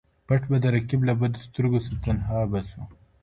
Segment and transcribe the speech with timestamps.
[0.27, 2.79] پټ به د رقیب له بدو سترګو سو تنها به سو